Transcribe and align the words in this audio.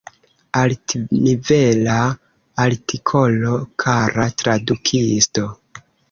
Altnivela 0.59 1.97
artikolo, 2.63 3.51
kara 3.83 4.25
tradukisto. 4.43 5.45